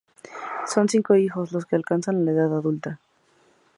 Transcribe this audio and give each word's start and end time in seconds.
Son 0.65 0.87
cinco 0.89 1.15
hijos 1.15 1.51
los 1.51 1.67
que 1.67 1.75
alcanzan 1.75 2.25
la 2.25 2.31
edad 2.31 2.57
adulta. 2.57 2.99